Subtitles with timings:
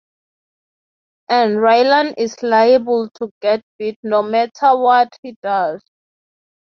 [1.29, 5.83] And Raylan is liable to get bit no matter what he does.